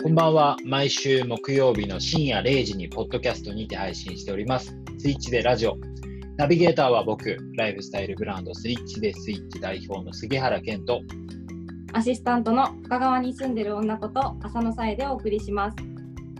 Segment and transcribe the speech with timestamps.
[0.00, 0.56] こんばんは。
[0.64, 4.72] 毎週木曜日の深夜0時にポッドキャストにて配信しております。
[4.96, 5.76] スイッチでラジオ。
[6.36, 11.00] ナビゲーターは僕、ライフスタイルブランドスイッチでスイッチ代表の杉原健と、
[11.92, 15.76] アシスタントの深川に住んでる女こと浅野さえでお送りします。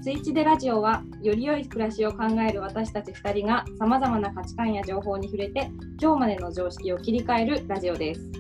[0.02, 5.68] スイッチでラジオは、より良い暮らしを考える私たち2人がさまざまな価値観や情報に触れて、
[6.00, 8.30] 今日までの常識を切り替えるラジオです。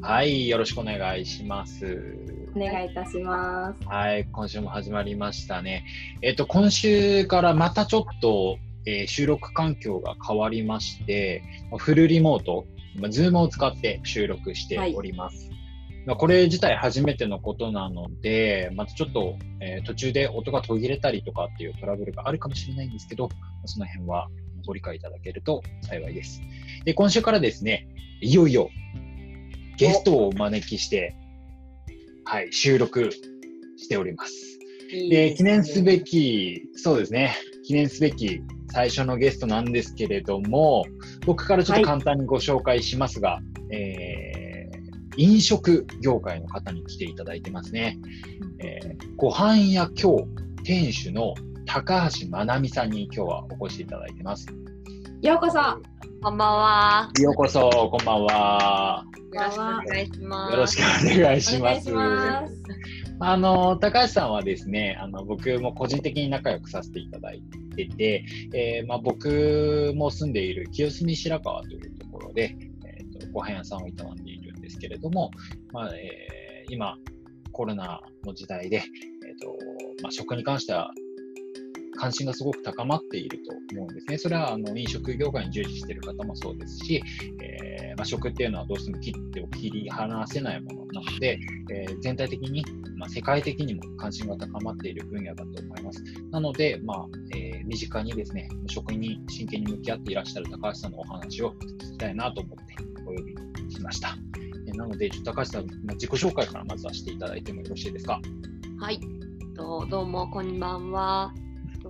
[0.00, 2.19] はい、よろしくお願いします。
[2.54, 3.88] お願いいたします。
[3.88, 5.84] はい、今週も始まりましたね。
[6.22, 11.42] えっと、今週からまたちょっと、えー収録環境が変わりまして、
[11.78, 12.66] フルリモート、
[12.98, 15.50] まあ、ズームを使って収録しております。
[16.06, 23.28] まあこれ自体初めてのことなので、またちょっと、えー途中で音が途切れたりとかっていうトラブルがあるかもしれないんですけど、
[23.66, 24.28] その辺は
[24.66, 26.40] ご理解いただけると幸いです。
[26.84, 27.86] で、今週からですね、
[28.22, 28.70] いよいよ
[29.76, 31.16] ゲストをお招きして、
[32.30, 33.10] はい、収録
[33.76, 34.60] しております。
[35.10, 38.40] で、記念すべき、そうですね、記念すべき
[38.72, 40.84] 最初のゲストなんですけれども、
[41.26, 43.40] 僕からちょっと簡単にご紹介しますが、
[43.72, 44.40] えー
[45.16, 47.98] 飲食業界の方に来ていただいてますね。
[48.60, 50.24] えーご飯屋今日
[50.62, 51.34] 店主の
[51.66, 54.46] 高橋まなみさんに今日はお越しいただいてます。
[55.22, 55.58] ようこそ。
[56.22, 57.10] こんばんは。
[57.20, 59.04] ようこそ、こんばんは。
[59.34, 60.52] よろしくお願いします。
[60.52, 61.92] よろしくお願いします。
[61.92, 62.54] お願いします。
[63.20, 67.42] あの、高橋さんはですね、あの、僕も個人的に仲良くさせていただい
[67.76, 75.30] てて、えーまあ、僕も住んでいる清澄白河というところで、えーとご飯屋さんを営んでいるんですけれども、
[75.74, 76.96] まあえー今、
[77.52, 79.54] コロナの時代で、えーと
[80.02, 80.90] まあ、食に関しては
[82.00, 84.16] 関心がすごく高まっていると思うんですね。
[84.16, 87.02] それはあの飲食業界に従事している方もそうですし、
[87.42, 91.38] えーまあ、食っていうのはどうしても切ってを切り離せないものなので、
[91.70, 92.64] えー全体的に、
[92.96, 96.02] まあ、世界的にも関心が高まっている分野だと思います。
[96.30, 97.06] なので、まあ
[97.36, 102.74] えー身近にですね、食に真剣に向き合っていらっしゃる高橋さんのお話を聞きたいなと思って
[103.06, 103.34] お呼び
[103.74, 104.16] しました。
[104.66, 108.22] えーなので、ちょっと高橋さん、自己紹介からまずはしていただいてもよろしいですか？
[108.78, 109.00] はい。
[109.90, 111.34] どうもこんばんは。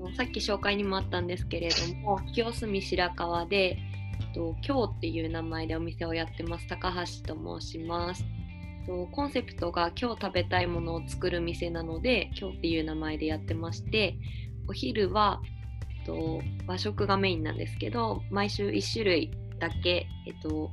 [0.00, 3.78] とさっき紹介にもあったんですけれども、清澄白河で
[4.34, 8.24] と今日っていう名前でお店をやってます高橋と申します。
[8.86, 14.16] とコンセプトが今日食べたいものを作る店なので、今日っていう名前でやってまして、
[14.68, 15.40] お昼は
[16.06, 20.70] と和食がメインなんですけど、毎週1種類だけ、えっと、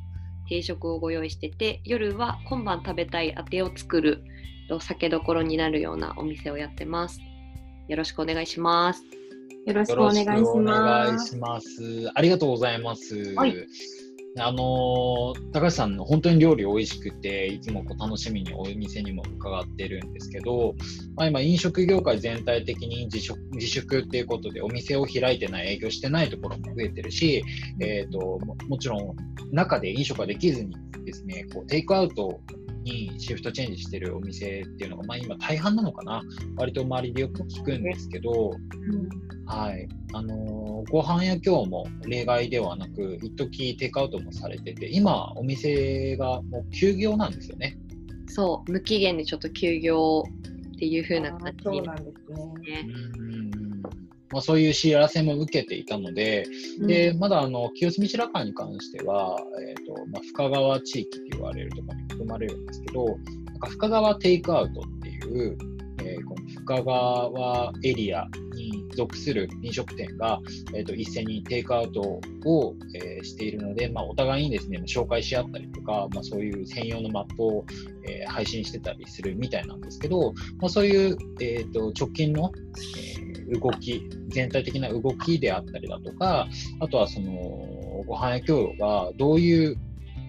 [0.48, 4.24] 定食をご用意してて、夜は今晩食べたいあてを作る
[4.70, 7.20] と酒どころになるようなお店をやってます。
[7.88, 9.17] よろしくお願いします。
[9.68, 11.28] よろしくお願いしよろしくお願います。
[11.28, 12.12] します。
[12.16, 13.36] ありがとうございます。
[13.36, 13.54] はい
[14.40, 20.76] あのー高橋さんの本当に料理美味しくて、いつもこう楽しみにお店にも伺ってるんですけど、
[21.16, 27.44] まあ、今飲食業界全体的に自粛自粛っていうことでお店を開いてない、営業してないところも増えてるし、
[27.82, 29.16] えっ、とも、もちろん
[29.52, 32.40] 中で飲食ができずにですね、こうテイクアウト
[32.88, 36.22] にシフトチェンジしてるお店っていうのが、まあ今大半なのかな
[36.58, 38.52] 割と周りでよく聞くんですけど、
[39.46, 39.88] はい。
[40.14, 47.78] あのーご飯屋今日も例外ではなく、一時テイクアウトもされてて、今、お店がもう休業なんですよね。
[48.28, 50.24] そう、無期限でちょっと休業
[50.76, 52.32] っていう風なあー形そうになんです
[52.62, 52.88] ね。
[54.32, 56.46] まあ、そういう知らせも受けていたので、
[56.80, 63.12] で、まだあの清澄白河に関しては、えーとまあ、深川地域と言われるところに含まれるんですけど、な
[63.54, 65.58] んか深川テイクアウトっていう、
[66.04, 70.40] えーこの深川エリアに属する飲食店が、
[70.74, 77.66] えー、と一斉にテイクアウトを、えーしているので、まあ、お互いにですね、紹介し合ったりとか、まあ、そういう専用のマップを、
[78.08, 82.52] えー配信してたりするみたいなんですけど、まあ、そういう、えー、と直近の、
[82.98, 86.48] えー動き、全体的な動きであったりだとか、
[86.82, 87.32] あとはその、
[88.06, 89.78] ご飯屋協与がどういう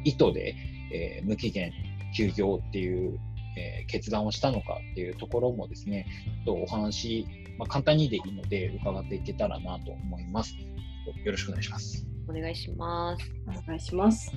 [0.05, 0.55] 意図で、
[0.93, 1.73] えー無期限
[2.17, 3.19] 休業っていう、
[3.57, 6.07] えー決断をしたのかっていうところもですね、
[6.45, 7.27] とお話、
[7.59, 10.55] まあ、簡単にでいいので伺っていけたらなと思います。
[11.25, 12.07] よろしくお願いします。
[12.29, 13.33] お願いします。
[13.47, 14.33] お願いします。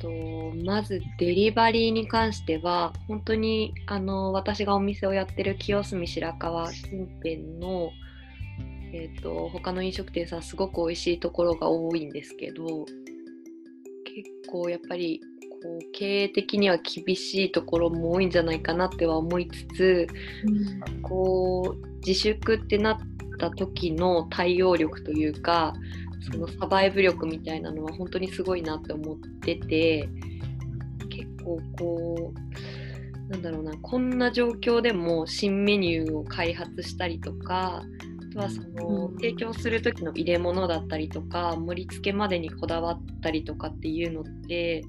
[0.00, 0.10] と
[0.64, 7.90] まずデリバリーに関しては本当にあの私がお店をやってる清澄白河近辺の、
[8.92, 12.84] えー、と他の飲食店さんすごく美味しいところが多いんですけど
[14.16, 15.20] 結構やっぱり
[15.62, 20.06] こう経営的には厳しいところも多いんじゃないかなっては思いつつ
[21.02, 22.98] こう自粛ってなっ
[23.38, 25.74] た時の対応力というか
[26.32, 30.08] そのサバイブ力みたいなのは本当にすごいなって思ってて
[31.10, 32.32] 結構こ
[33.28, 44.84] うなんだろうなこんな状況でも新メニューを開発したりとかあとはその、提供する時の入れ物だったりとか盛り付けまでにこだわったりとかっていうのって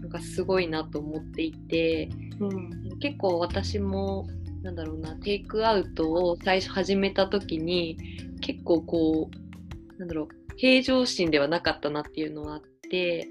[0.00, 4.26] なんかすごいなと思っていて、うん、結構私も
[4.62, 7.96] なんだろうなテイクアウトを最初始めた時に
[8.40, 13.26] 結構こうなんだろう平常心ではなかったなっていうのはあって、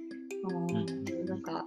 [0.50, 1.64] うん、なんか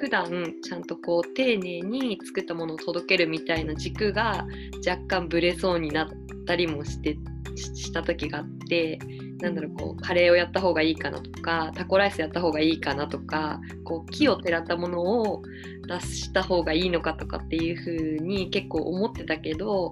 [0.00, 4.46] 普段ちゃんとこう丁寧に作ったものを届けるみたいな軸が
[4.86, 6.08] 若干ブレそうになっ
[6.46, 7.16] たりもして
[7.56, 8.98] した時があって
[9.40, 15.42] なんだろうこうカレーをやった方がいいかなとかタコライスやった方がいいかなとかこう木をてらったものを
[15.86, 19.90] 出した方がいいのかとかっていう風に結構思ってたけど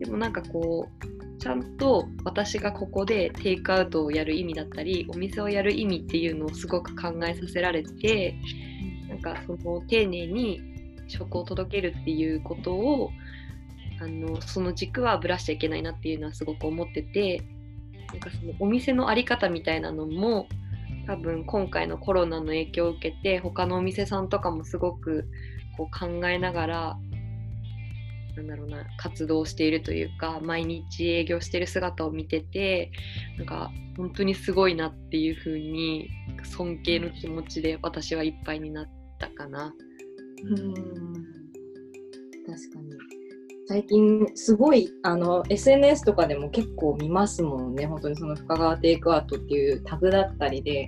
[0.00, 8.34] でもなんかこうちゃんと私がここでテイクアウトをやる意味だったりお店をやる意味っていうのをすごく考えさせられて
[9.08, 10.60] なんかその丁寧に
[11.08, 13.10] 食を届けるっていうことを
[14.00, 17.42] あのその軸はぶらしちゃいけないなっていうのはすごく思ってて
[18.08, 20.48] なんかそのお店の在り方みたいなのも
[21.06, 25.28] 多分今回のコロナの影響を受けて他のお店さんとかもすごく
[25.76, 26.96] こう考えながら
[28.36, 32.90] なんだろうな活動しているというか毎日営業してる姿を見てて
[33.38, 36.10] なんか本当にすごいなっていう風に
[36.44, 38.86] 尊敬の気持ちで私はいっぱいになっ
[39.18, 39.72] たかな。
[40.44, 40.74] うん。
[42.46, 43.15] 確かに
[43.68, 47.86] 最近すごいあの SNS とかでも結構見ますもんね。
[47.86, 50.86] 本当にその深川テイクアウトっていうタグだったりで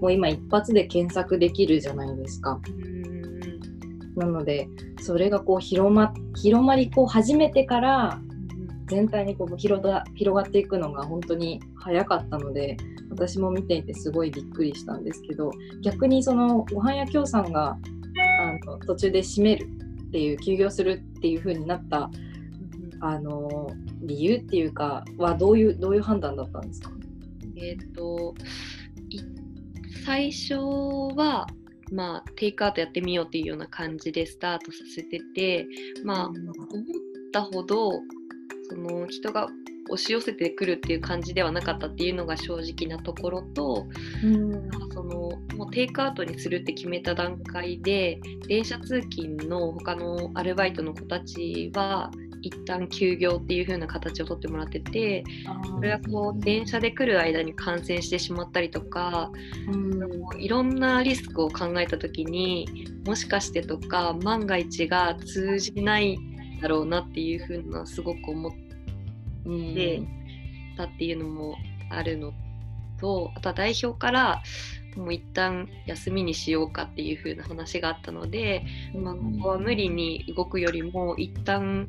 [0.00, 2.60] もう今一発で検索できるじゃないですか。
[4.16, 4.68] なので
[5.00, 8.20] それがこう広ま広まりこう始めてから
[8.86, 12.76] 全体にこう広が広がっていくのが本当に早かったので
[13.10, 15.50] 私も見ていてすごいびっくりしたんですけど
[15.82, 17.76] 逆にそのごはん屋京さんが
[18.40, 19.68] あの途中で閉める
[20.10, 22.10] っていう休業するっていう風になった
[23.00, 23.70] あの
[24.02, 26.90] 理由っていうかはどういうどういう判断だったんですか？
[27.56, 28.34] えっ、ー、と
[30.04, 30.54] 最初
[31.14, 31.46] は
[31.92, 35.66] まあテイクアウトやってみようっていうような感じでスタートさせてて
[36.04, 36.36] まあ思っ
[37.32, 37.92] たほど
[38.68, 39.48] その人が
[39.90, 43.86] 押し寄せてくるっていう感じではなかったっていうのが正直なところと、
[44.24, 52.10] うん、そのもうテイクアウトにするって決めた段階で電車通勤の他のアルバイトの子たちは
[52.42, 55.24] 一旦休業っていう風な形をとってもらってて
[55.74, 59.30] それはこう電車で来る間に感染してしまったりとか、
[59.70, 62.66] うん、いろんなリスクを考えた時に
[63.06, 66.18] もしかしてとか万が一が通じない
[66.62, 68.69] だろうなっていう風なすごく思って
[70.76, 71.56] たっていうのも
[71.90, 72.32] あるの
[73.00, 74.42] とあとは代表から
[74.96, 78.64] もう一旦休みにしようかっていう風な話があったので、
[78.94, 81.88] まあ、ここは無理に動くよりも一旦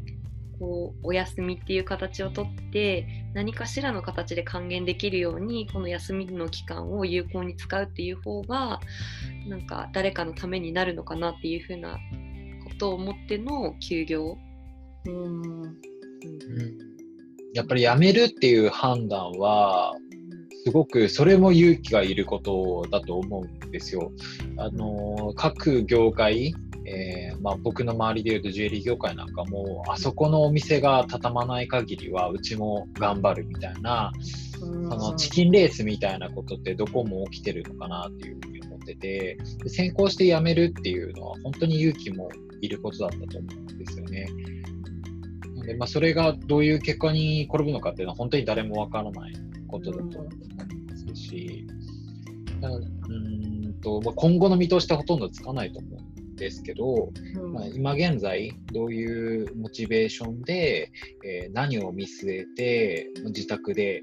[0.60, 8.80] こうお休みっていう形をとって何かしらの形で還元できるようにこの休みの期間を有効に使うっていう方が
[9.48, 11.98] なんか誰かのためになるのかなっていうふうな
[12.64, 14.38] ことを思っての休業。
[15.06, 15.76] うん、うん、
[17.54, 19.94] やっぱり辞めるっていう判断は
[20.64, 24.12] すごくそれも勇気がいることだと思うんですよ。
[24.58, 26.54] あの各業界
[26.84, 34.12] えーまあ、僕の周りでいうとジュエリー業界なんかもあそこのお店が畳まない限りはうちも頑張るみたいな、
[34.60, 39.38] そのチキンレースみたいなことってどこも起きてるのかなっていうふうに思ってて
[39.68, 42.30] 先行して辞めるっていうのは本当に勇気も
[42.62, 44.28] いることだったと思うんですよね。
[45.66, 49.34] でまあ、それがどういう結果に転ぶのかっていうのは本当に誰もわからない
[49.68, 50.36] ことだと思い
[50.90, 51.68] ますし、
[52.62, 56.02] うんとまあ、今後の見通しってほとんどつかないと思う
[56.42, 60.92] ですけど、うん、まあ、今現在どういうモチベーションで、
[61.24, 64.02] えー、何を見据えて自宅で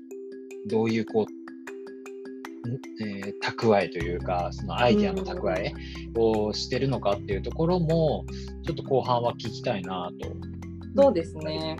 [0.68, 5.74] どういうこう、えー、蓄えというかそのアイデアの蓄え
[6.14, 8.24] をしてるのかっていうところも
[8.64, 10.57] ちょっと後半は聞きたいなと
[11.02, 11.76] そうですね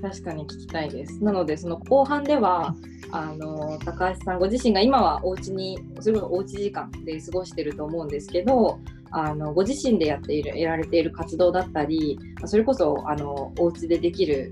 [0.00, 2.74] 確かに聞きたいですなのでその後半では
[3.12, 14.50] あの高橋さんご自身が今はお家にそれこそおうち時間で過ごしてると思うんですけどあのご自身でやっているやられている活動だったりそれこそあのお家でできる、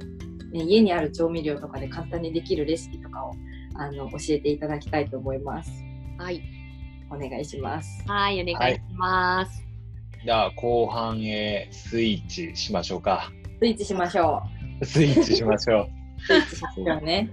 [0.53, 3.33] ね、家にある調味料とかで簡単にできるレシピとかを
[3.77, 5.71] あの教えていただきたいと思います。
[6.19, 6.43] はい。
[7.11, 8.05] お願いします。
[8.07, 9.63] はい、お願いします。
[9.63, 13.33] はい、じゃあ後半へスイッチしましょうか。
[13.61, 14.43] スイッチしましょ
[14.81, 14.87] う。
[14.87, 15.89] スイッチしましょう。
[16.27, 17.31] スイッチしましね。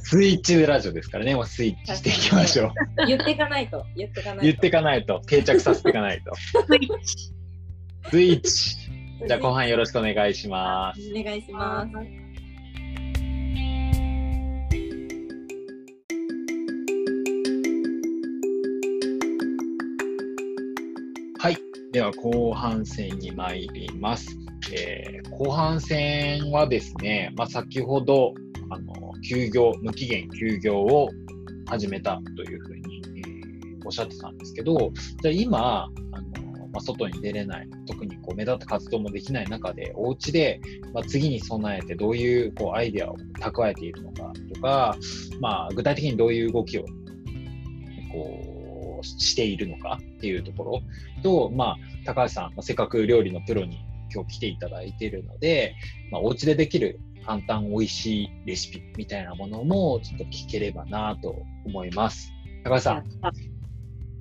[0.00, 3.06] スイッチラジオですからね、もうスイッチしていきましょう。
[3.06, 3.84] 言っていかないと。
[3.94, 4.42] 言っていかないと。
[4.42, 5.20] 言っていかないと。
[5.28, 6.34] 定着させていかないと。
[6.34, 7.32] スイッチ。
[8.10, 8.76] スイッチ。
[9.28, 11.00] じゃあ後半よろしくお願いします。
[11.08, 11.94] お願いします。
[21.40, 21.56] はい。
[21.92, 24.36] では後半戦に参ります。
[24.72, 28.34] えー後半戦はですね、まあ、先ほど
[28.70, 31.08] あの休業、無期限休業を
[31.66, 40.60] 始めたというふうに、えーおっしゃってたんですけど、じゃあ今、あのまあ、外に出れない、特にこう目立った活動もできない中で、お家で、
[40.92, 44.96] まあ、次に備えてどういうこうアイデアを蓄えているのかとか、
[45.40, 46.84] まあ、具体的にどういう動きを
[48.12, 50.82] こうしているのかっていうところ
[51.22, 55.74] と、まあ、高橋さん、ませっかく料理のプロに今日来ていただいているので、
[56.10, 62.30] まあ、お家でできる簡単美味しいレシピみたいなものもちょっと聞ければなと思います。
[62.64, 63.04] 高橋さん、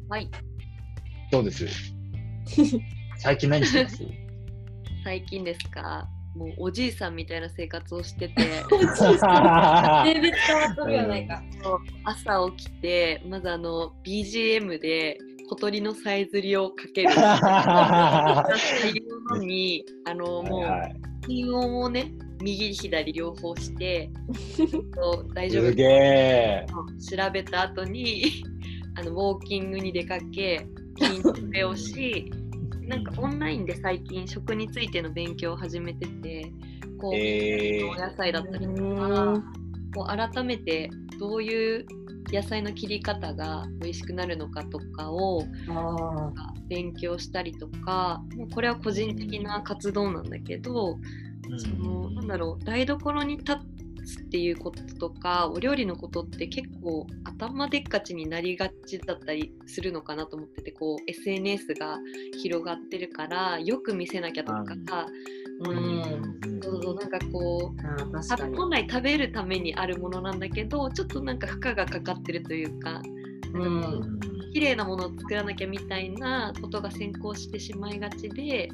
[0.10, 0.29] はい。
[1.32, 1.65] どうです？
[3.17, 4.03] 最近何してます？
[5.03, 6.08] 最近ですか？
[6.36, 8.34] もうおじいさんみたいな生活をしてて。
[12.03, 15.17] 朝起きてまずあの BGM で
[15.50, 17.10] 小鳥のさえずりをかける
[19.29, 20.89] のにあのもうは
[21.27, 24.10] いをね右左両方して
[25.34, 25.72] 大丈夫。
[25.72, 28.25] 調べた後に
[28.96, 30.67] あのウォーキングに出かけ
[31.00, 32.31] 筋トレをし
[32.88, 36.51] なんかオンラインで最近食についての勉強を始めてて
[36.98, 37.88] こう、えー。
[37.88, 39.43] お野菜だったりとうかん
[39.93, 41.86] こう改めてどういう
[42.31, 50.98] 野菜の切り方が美味しくなるのかとかをあ勉強したりとかもうこれは個人的な活動なんだけど、
[51.57, 53.57] そのなんだろう台所に立
[54.05, 62.00] つっていうこととかお料理のことって結構頭でっかちになりがちだったりするのかなと思っててこう SNS が
[62.41, 64.65] 広がってるからよく見せなきゃとか、う
[65.60, 66.01] うん。
[66.01, 66.37] うそ
[66.91, 67.88] うなんかこう。
[68.56, 73.01] 本来食べるためにあるものなんだけどちょっとなんか負荷がかかってるというか
[73.53, 74.20] うん
[74.53, 78.70] 綺麗なものを作らなきゃみたいなことが先行してしまいがちで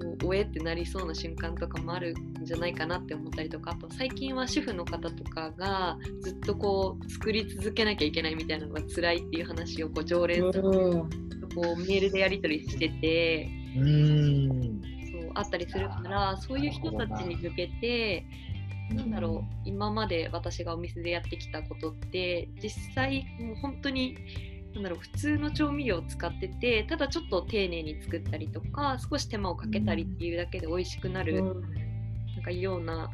[0.00, 11.10] こうおえってなりそうな瞬間とかもあるんじゃないかなって思ったりとかあと最近は主婦の方とかがずっとこう作り続けなきゃいけないみたいなのが辛いっていう話をこう常連さんとうん
[11.54, 13.48] こうメールでやり取りしてて。
[15.34, 18.24] あったりするからそういう人たちに向けて
[18.94, 24.16] なんだろう今まで私がお店でやってきたことって実際もう本当に
[24.74, 31.60] なんだろう普通の調味料を使っててただちょっと丁寧に作ったりとか少し手間をかけたりっていうだけで美味しくなる、うん。
[32.34, 33.10] なんかような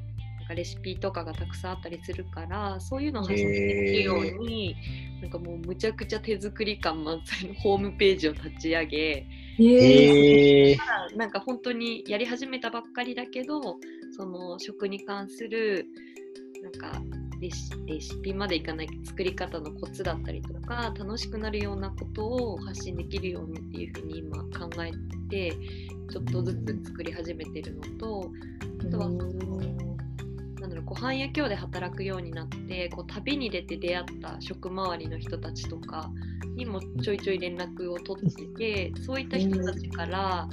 [0.47, 4.77] かレシピとかがたくさんあったりするからそういうのを発信できるように、
[5.21, 9.27] なんかもうむちゃくちゃ手作り感満載の ホームページを立ち上げ。
[11.17, 13.79] なんか本当にやり始めたばっかりだけど
[14.15, 15.87] その食に関する
[16.63, 17.03] なんか
[17.41, 24.93] レシレシピまでいかない作り方のコツだったりとか楽しくなるようなことを発信できるようにっていうふうに今考え
[25.29, 25.53] て
[26.11, 28.31] ちょっとずつ作り始めてるのと
[28.87, 29.09] あとは
[30.87, 36.11] ご飯や今日で働くようになってこう旅に出て出会った職周りの人たちとか
[36.55, 40.49] にもちょいちょい連絡を取っててそういった人たちから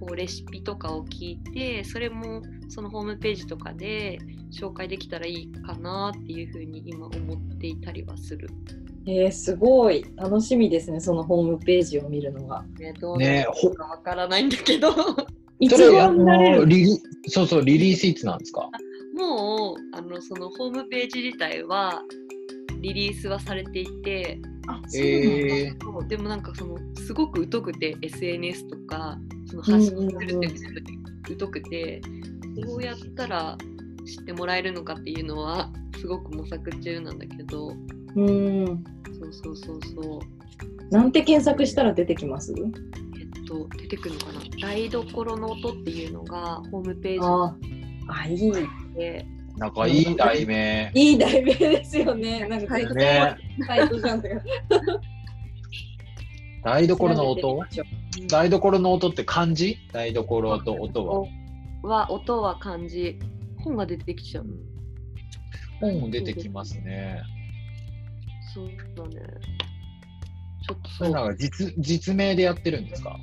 [0.00, 4.18] こうレシピとかを聞いてそれもそのホームページとかで
[4.52, 8.48] 紹介できたらいいかなっていうふうに今思っていたりはする。
[9.08, 12.64] えー、すごい楽しみですね、そのホームページを見るのが。
[12.80, 14.88] ね、どうなるかわからないんだけど
[15.60, 18.68] いつそれあ頃になれるのリリそうそう、リリースいつなんですか？
[19.16, 22.02] もうあのそのホームページ自体は
[22.80, 25.54] リリースはされていてあ、そうなんだ。
[25.56, 30.80] えー、でもなんかそのすごく疎くて SNS とかその発信するっていうこ
[31.26, 32.00] とに疎くて、
[32.56, 33.56] どうやったら
[34.04, 37.72] 知ってもらえるのかっていうのはすごく模索中なんだけど
[38.16, 38.84] うん。
[39.18, 40.20] そうそうそうそう。
[40.90, 42.54] なんて検索したら出てきます？
[42.58, 44.40] えっと出てくるのかな？
[44.60, 47.56] 台所の音っていうのがホームペーあ
[48.08, 48.36] あ、いい。
[48.36, 48.52] ジ
[48.96, 50.90] でなんかいい題名。
[50.94, 52.46] いい題名ですよね。
[52.46, 53.36] なんか絶対ね、
[53.66, 54.22] サイトじゃん。
[56.62, 57.60] 台所の音？
[58.28, 59.78] 台所の音って漢字？
[59.92, 61.26] 台所と音は？
[61.82, 63.18] は音は漢字
[63.58, 64.46] 本が出てきちゃう
[65.80, 67.22] 本も出てきますね。
[68.54, 69.26] そうだね
[70.66, 73.16] ちょっとそうなんか実実名でやってるんですか？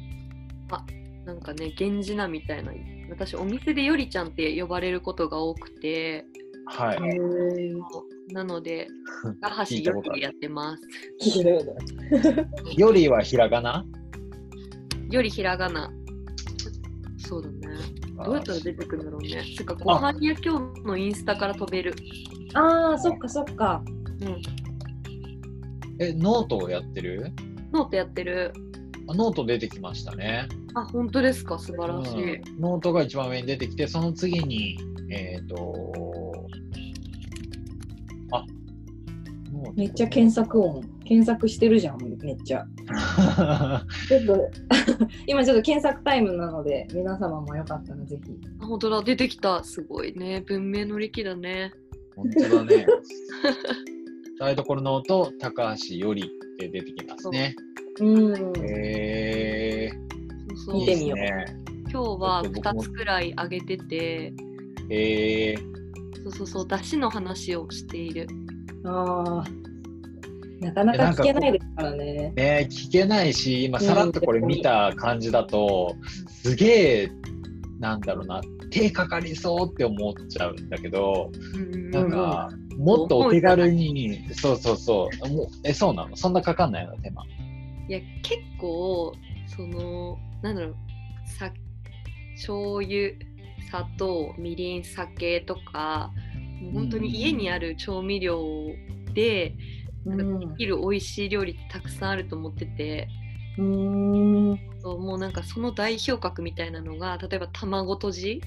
[1.26, 2.72] なんかね、源氏名みたいな、
[3.10, 6.26] 私、お店でよりちゃんって呼ばれることが多くて、
[6.66, 8.34] はい。
[8.34, 8.88] なので、
[9.42, 10.84] 高橋よりやってます。
[12.78, 13.86] よりはひらがな？
[15.10, 15.92] よりひらがな。
[17.18, 17.58] そうだね。
[18.26, 19.44] どうやったら出てくるんだろうね。
[19.58, 21.94] つうか、ご飯や今日のインスタから飛べる。
[22.54, 23.84] ああ、そっかそっか。
[24.22, 24.42] うん。
[26.00, 27.32] え、ノートをやってる？
[27.72, 28.54] ノートやってる。
[29.08, 30.48] あノート出てきましたね。
[30.76, 31.60] あ、本当ですか？
[31.60, 32.36] 素晴らしい。
[32.36, 34.78] うんノートが一番上に出てきて、その次に、
[35.10, 36.48] えっ、と、
[38.32, 38.46] あ、
[39.76, 40.82] めっちゃ検索音。
[41.06, 42.66] 検索してるじゃん、めっちゃ。
[44.08, 44.50] ちょっと
[45.28, 48.32] 今ちょっと検索タイムなので、皆様もよかったらぜひ。
[48.60, 49.04] あ、本当だ。
[49.04, 49.64] 出てきた。
[49.64, 50.42] すごいね。
[50.48, 51.74] 文明の利器だね。
[52.16, 52.86] 本当だね。
[54.40, 56.26] 台所ノート、高橋よりっ
[56.58, 57.56] て出てきますね。
[58.00, 58.54] うん。
[58.66, 59.90] え
[60.50, 61.46] そうそう見てみようね。
[61.92, 64.34] 今日はちょっと僕も2つくらいあげてて、
[64.90, 68.28] えー、そうそうそう、出汁の話をしている。
[68.86, 69.64] ああ。
[70.60, 72.34] なかなか聞けないですからね。
[72.36, 75.96] ね、聞けないし、今さらっとこれ見た感じだと、
[76.28, 77.12] すげえ、
[77.80, 86.16] なんだろうな、手かかりそうって思っちゃうんだけど、うんなんか、もっとお手軽に、そうそうそう、もうえ、そうなの？
[86.16, 87.24] そんなかかんないの、手間。
[87.88, 89.14] いや、結構、
[89.48, 90.76] その、なんだろう、
[91.26, 91.52] さ
[92.36, 93.12] 醤油、
[93.70, 96.12] 砂糖、みりん、酒とか、
[96.62, 98.42] もう本当に家にある調味料
[99.14, 99.56] で、
[100.06, 100.40] うん。
[100.40, 103.08] できる美味しい料理ってたくさんあると思ってて、
[103.58, 104.60] うん。
[104.82, 108.42] そうもうなんかその代表格みたいなのが例えば卵とじ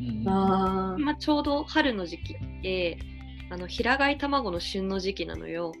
[0.00, 0.96] うんああ。
[0.98, 2.98] 今ちょうど春の時期で
[3.50, 5.72] あの平飼い卵の旬の時期なのよ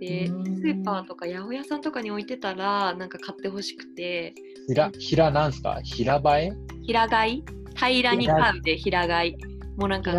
[0.00, 0.44] でスうん。
[0.44, 4.34] ーパーとか八百屋さんとかに置いてたらなんか買ってほしくて。
[4.66, 5.80] ひら、ひらなんすか？
[5.82, 6.52] 平映え？
[6.82, 7.44] 平飼い？
[7.74, 9.38] 平らに飼うで平飼い。
[9.76, 10.12] もうなんか。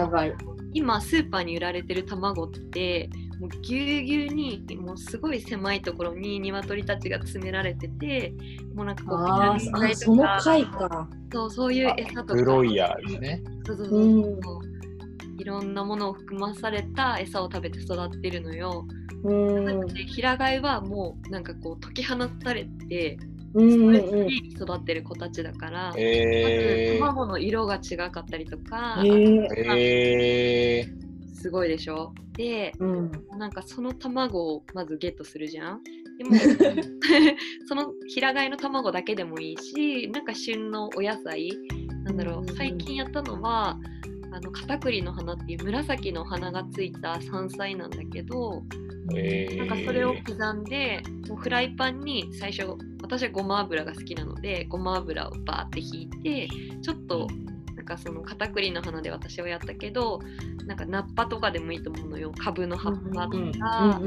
[0.71, 3.09] 今スーパーに売られてる卵って
[3.39, 8.35] もうぎゅうぎゅうにもうすごい狭いところに鶏たちが詰められてて
[8.75, 11.09] もうなんかこうあビタミンーあ、その剤とか。
[11.33, 12.33] そうそういう餌とか。
[12.35, 13.43] ブロイヤーですね。
[13.65, 13.99] そうそうそう。
[13.99, 14.41] うん。
[14.43, 14.61] そう。
[15.39, 18.85] いろんなものを含まされた餌を食べて育ってるのよ。
[19.23, 19.87] うん。
[19.87, 23.17] で平飼いはもうなんかこう解き放たれて
[23.53, 24.25] うんうんそれうん。
[24.27, 30.99] に育ってる子たちだから、えまず卵の色が違かったりとか、えー
[31.33, 32.13] すごいでしょ？
[32.33, 33.11] でうん。
[33.37, 35.81] なんかその卵をまずゲットするじゃん？
[36.17, 36.31] でも
[37.65, 41.49] その平飼いの卵だけでもいいしなんか旬のお野菜
[42.03, 43.77] なんだろう最近やったのは
[44.31, 56.47] あの片栗の花っていう紫の花がついた山菜なんだけどー、えー、なんかそれを刻んでもうフライパンに最初私はごま油が好きなのでごま油をバーってひいて
[56.81, 57.27] ちょっと
[57.75, 60.19] なんかその片栗の花で私はやったけど
[60.65, 62.31] なんかナッパとかでもいいと思うのよ。
[62.37, 63.99] カブの葉っぱとか。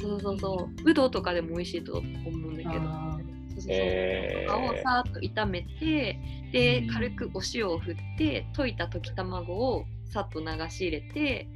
[0.00, 0.90] そうそうそう。
[0.90, 2.04] うどとかでも美味しいと思
[2.48, 2.84] うんだけど。
[2.86, 3.18] あ
[3.50, 3.66] そうそうそう。
[3.68, 6.18] えーとかをさーっと炒めて
[6.52, 11.46] でうん軽くお塩を振って溶いた溶き卵をさっと流し入れて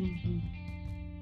[0.00, 0.59] ー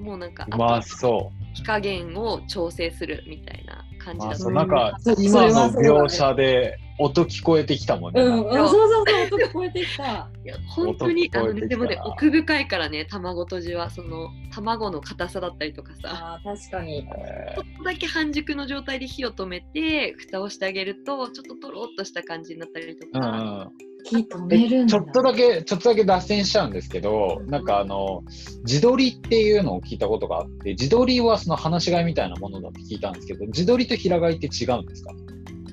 [0.00, 8.20] もうなんかうまあとそ火加減を調整するみたいな感じだとそうなんか今の描写で音聞こえてきたもんね。
[8.22, 10.04] うん、そうそうそう、音聞こえてきた。
[10.44, 17.06] いや本当にあのねでもね奥深いからね卵とじはその卵の硬さだったりとかさああ、確かに。
[17.18, 24.96] えちょっとだけ半熟の状態で火を止めて蓋をしてあげるとちょっととろっとした感じになったりとーか、うん火止めるんだ。
[24.96, 28.22] えちょっとだけ、ちょっとだけ脱線しちゃうんですけど、うんなんかあの、
[28.64, 35.12] 自撮りっていうのを聞いたことがあって、自撮りはその放し飼いみたいなものだって聞いたんですけど、自撮りと平飼いって違うんですか？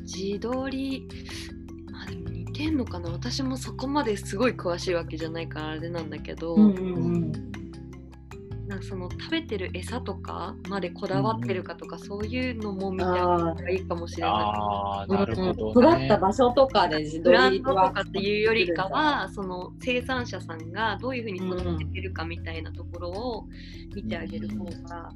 [0.05, 1.07] 自撮り
[1.91, 3.09] まあでも似てんのかな？
[3.09, 7.31] 私もそこまですごい詳しいわけじゃないからあれなんだけど、うんうんうん。
[8.67, 14.31] なんかその食べてる餌とかまでこだわってるかとか、そういうのも見てああげたらいいかもしれない。
[14.31, 15.97] ああ、なるほど、ね。
[15.97, 23.47] 育った場所とかで自撮ブランドとかっていうよりかはその生産者さんがどういうふうに育ててるかみたいなところを
[23.93, 25.11] 見てあげる方が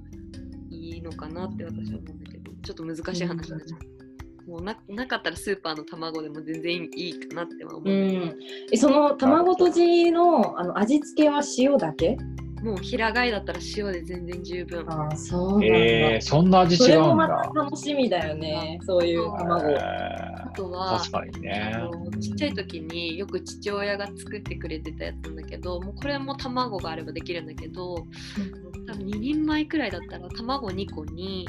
[0.70, 4.09] いいのかなって私は思うんだけどちょっと難しい話になっちゃう。
[4.50, 8.36] もうななかったらスーパーの卵でも全然いいかなっては思う、うん。
[8.72, 12.18] え、その卵とじのあの味付けは塩だけ？
[12.64, 15.66] もう平飼いだったら塩で全然十分ああ、そうなんだ。
[15.68, 17.54] えー、そんな味違それもうんだまた。
[17.54, 18.80] 楽しみだよね。
[18.86, 19.70] そういう卵。
[19.70, 21.80] えあとーは確かにねあ。
[21.80, 31.48] のちっちゃい時によく父親が作ってくれてたやつなんだけどもうこれも卵があればできるんだけど多分2人前くらいだったら卵2個に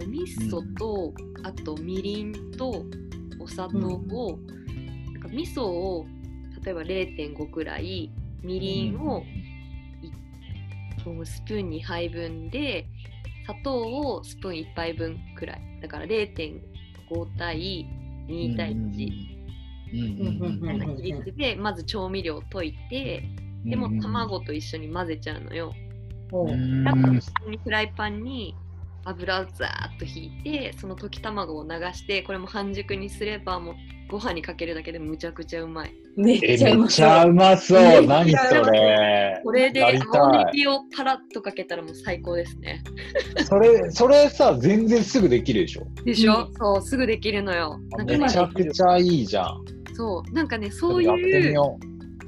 [0.00, 2.84] お味噌と、あとみりんと
[3.38, 4.38] お砂糖を、
[5.12, 6.06] なんか味噌を
[6.64, 8.10] 例えば0.5くらい
[8.42, 9.22] みりんを
[10.02, 12.86] いスプーン2杯分で
[13.42, 15.80] 砂糖をスプーン1杯分くらい。
[15.82, 16.60] だから0.5
[17.38, 17.86] 対
[18.28, 23.22] 2対1、うんうんみたいな比率でまず調味料を溶いて
[23.64, 25.72] でも卵と一緒に混ぜちゃうのよ。
[26.30, 28.56] ほううんあと普通にフライパンに
[29.04, 33.74] 油をザーッと引いてその溶き卵を流してこれも半熟にすればもう
[34.10, 35.94] ご飯にかけるだけでむちゃくちゃうまい。
[36.16, 38.06] めえっちゃうまそうそう。
[38.06, 39.40] 何それ。
[39.42, 39.90] これで青
[40.30, 42.84] ネギをパラッとかけたらもう最高ですね。
[43.48, 45.86] それ、それさ、全然すぐできるでしょ？
[46.04, 47.80] でしょ、うんそうすぐできるのよ。
[47.96, 49.64] なんかねめちゃくちゃいいじゃん。
[49.94, 51.78] そうなんかねそういうよ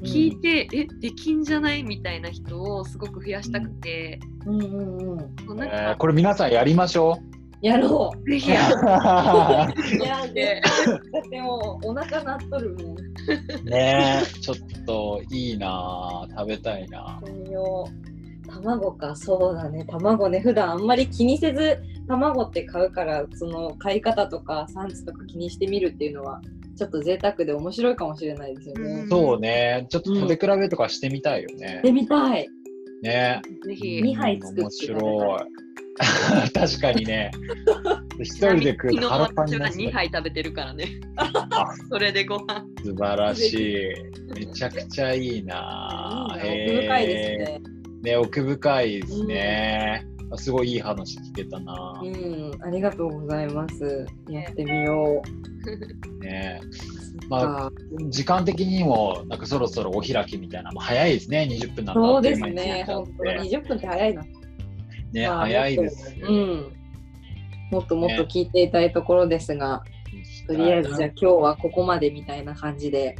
[0.02, 1.82] 聞いて、えできんじゃない？
[1.82, 7.18] みたいな人をすごく増やしたくて、うんうんうんえこれ皆さんやりましょ
[7.62, 8.30] やろう。
[8.30, 8.72] ぜひやう。
[9.96, 10.60] いや、で
[11.12, 12.96] だってもうお腹鳴っとるもん。
[13.64, 17.20] ねえ、ちょっといいなぁ食べたいな
[18.48, 19.84] 卵か、そうだね。
[19.86, 26.40] 卵ね、普段あんまり気にせず、卵って買うから、その買い方とか産地とか気にしてみるっていうのは、
[26.76, 28.90] ちょっと贅沢で面白いかもしれないですよね。
[29.02, 31.80] うんそうね、ちょっと食べ比べとかしてみたいよね。
[31.82, 32.48] でみたい。
[33.02, 34.02] ねぜひ。
[34.02, 35.66] 二杯作って面白い。
[36.52, 37.30] 確かにね。
[38.20, 40.86] 一人で食うと腹パンに2なっちゃう杯食べてるからね。
[41.16, 41.32] あ
[41.90, 42.64] それでご飯。
[42.84, 44.38] 素晴らしい。
[44.38, 46.46] めちゃくちゃいいなぁ。
[46.46, 47.60] いいな奥深いですね。
[48.02, 50.06] ね、奥深いですね。
[50.34, 52.08] すごいいい話聞けたなう。
[52.08, 54.06] ん、ありがとうございます。
[54.28, 55.22] やってみよ
[56.20, 56.24] う。
[56.24, 56.60] ね、
[57.28, 57.70] まま
[58.08, 62.84] 時間的にもなんかそろそろお開きみたいな、もう早いですね、20分なんてそうですね。
[62.86, 64.22] 本当てに20分って早いな。
[65.12, 66.16] ね、まあ早いです。
[66.20, 66.72] うん。
[67.70, 69.82] もっともっと聞いていたいところですが、
[70.46, 73.16] とりあえずじゃあ今日はここまでみたいな感じで。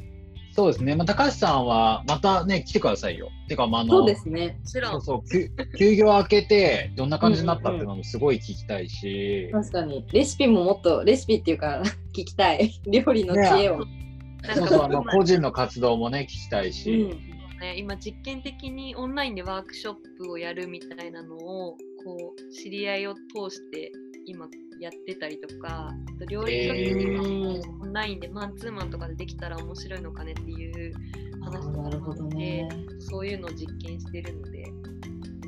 [0.57, 3.29] そうですね、まあ、高橋さんはまたね、来てくださいよ。
[3.47, 4.59] てか、まあ、あのそうですね。
[4.59, 4.89] もちろ。
[4.89, 10.07] そうんそう休休業明けてどんな感じになったっていうのもすごい聞きたいし、確かに。
[10.13, 11.83] レシピももっと、レシピっていうか、
[12.17, 12.71] 聞きたい。
[12.87, 13.81] 料理の知恵を。
[13.81, 17.59] なんかそうそうあの今個人の活動もね聞きたいし、うん。
[17.61, 23.93] ね、今実験的にオンラインでワークショップをやるみたいなのをこう知り合いを通して
[24.27, 24.47] 今
[24.81, 30.93] やってたりとかあと料理とかもオンラインでマンツーマンとかでできたら面白いのかねっていう
[31.43, 32.69] あ話ーなるほどね。
[32.99, 34.65] そういうのを実験してるので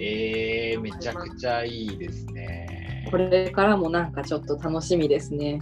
[0.01, 3.05] えー、めちゃくちゃいいですね。
[3.11, 5.61] これからもなんかちょっと楽しみですね。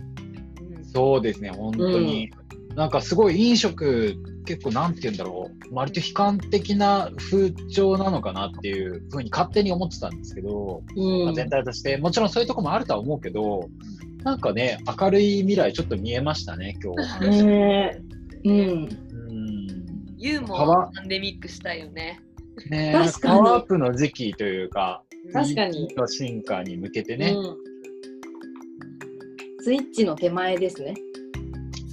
[0.76, 2.30] うんそうですね、本当に。
[2.74, 11.24] なんかすごい飲食、結構なんて言うんだろう、割と悲観的な風潮なのかなっていうふうに勝手に思ってたんですけど、うん。
[11.24, 13.68] まあ全体として、もちろんそういうとこもあるとは思うけど、
[14.22, 17.44] なんかね、明るい未来ちょっと見えましたね、今日お話。
[17.44, 18.00] ね
[20.18, 22.20] ユーモパワアパンデミックしたいよね。
[22.70, 27.56] ね確かにパワーアップの時期というか、確かにいいと進化に向けてね、うん。
[29.60, 30.94] スイッチの手前ですね。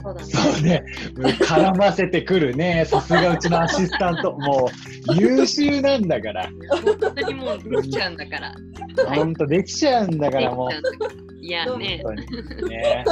[0.03, 0.25] そうだね。
[0.27, 0.85] そうね、
[1.39, 4.69] 絡ませてくるね、 さすがうちのアシスタント、も
[5.09, 8.55] う優秀なんだから、本当にもうできちゃうんだから。
[9.15, 10.69] ほんとできちゃうんだから、もう。
[11.43, 12.01] いやね。
[12.69, 13.05] ね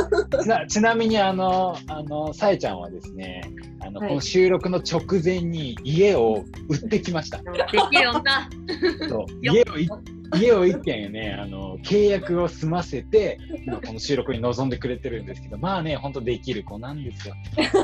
[0.70, 3.42] ちなみにあの、あの、さえちゃんはですね、
[3.82, 7.38] あの、はいこの収録の直前に家を売ってきました。
[7.40, 7.44] で
[7.92, 8.50] きる女。
[9.10, 9.88] そう家をい
[10.34, 17.36] 家を一軒ね、あの、契約を済ませて、今この収録に臨んでくれてるんですけど、まあね、本当できる子なんですよ。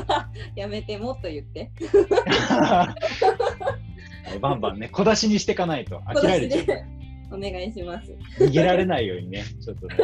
[0.56, 1.70] やめて、もっと言って。
[4.40, 6.66] バンバンね、小出しにしていかないと飽きられちゃう。
[6.66, 6.84] で
[7.30, 8.10] お願いします。
[8.38, 9.96] 逃げられないようにね、ちょっとね、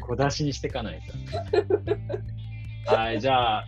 [0.00, 1.00] 小出しにしていかない
[2.86, 2.90] と。
[2.92, 3.64] はい、じゃあ、あ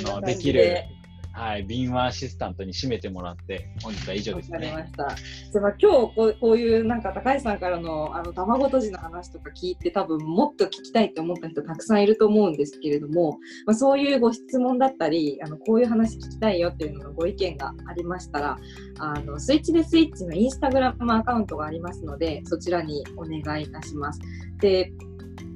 [0.00, 0.84] の、できる
[1.32, 4.86] はい、敏腕アシスタントに締めてもらって、本日は以上ですわかりま。
[4.86, 5.14] した。
[5.52, 18.58] じゃあまあ今日こうこういうなんか高橋さんからのあの卵とじの話とか聞いて多分もっと聞きたいって思った人たくさんいると思うんですけれども、まあ、そういうご質問だったりあのこういう話聞きたいよっていうののご意見がありましたら
[18.98, 24.20] あのスイッチでスイッチのインスタグラムアカウントがありますのでそちらにお願いいたします。
[24.60, 24.92] で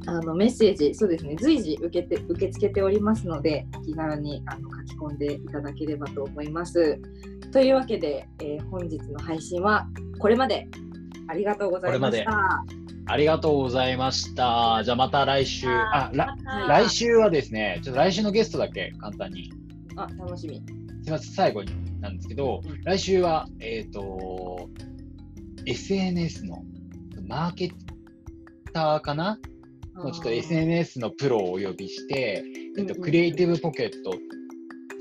[0.07, 7.01] あのメッセージ、そうですね、随時受けて受け付けておりますので、お気軽にあの書き込んでいただければと思います。
[7.53, 9.87] というわけで、えー本日の配信は
[10.19, 10.69] これまで。
[11.29, 12.65] ありがとうございましこれた。
[13.09, 14.83] ありがとうございました。
[14.85, 16.11] じゃあまた来週、あ、
[16.69, 19.53] 来週はですね、ちょっと来週のゲストだけ簡単に、
[19.97, 20.57] あ、楽しみ。
[20.57, 20.63] す
[21.07, 24.69] みません、最後になんですけど、うん来週は、えっ、と、
[25.67, 26.63] SNS の
[27.27, 27.73] マーケ
[28.73, 29.39] ターかな？
[29.97, 32.45] もうちょっと SNS のプロをお呼びして、
[32.79, 34.13] えっと、クリエイティブポケット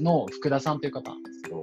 [0.02, 1.62] の福田さんという方なんですけど、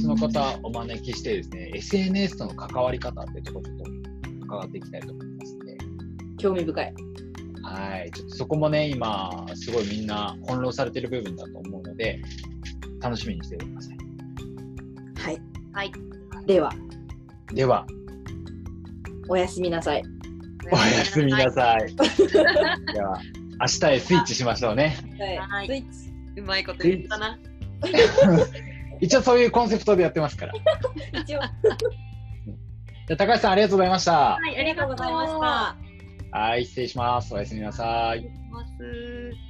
[0.00, 5.78] その方お招きしてですね、SNS との関わり方っていうところちょっと伺っていきたいと思いますので、
[6.38, 6.94] 興味深い。
[7.62, 8.10] はい。
[8.12, 12.20] ちょっとそこもね、今、すごいみんな翻弄されてる部分だと思うので、
[13.00, 13.96] 楽しみにしてください。
[15.16, 15.42] はい。
[15.72, 15.92] はい。
[16.46, 16.72] では、
[17.52, 17.86] では、
[19.28, 20.19] おやすみなさい。
[20.70, 21.94] おやすみなさい。
[22.92, 23.20] では、
[23.60, 24.96] 明日へスイッチしましょうね。
[25.38, 26.40] はいスイッチ。
[26.40, 27.38] うまいこと言ったな。
[29.00, 30.52] 一応そういうコンセプトでやってますから。
[31.20, 31.40] 一応。
[31.40, 31.42] じゃ
[33.14, 34.12] あ高橋さんありがとうございました。
[34.12, 36.38] はい、ありがとうございました。
[36.38, 37.34] はい、失礼します。
[37.34, 38.28] おやすみなさい。
[38.50, 39.49] ます。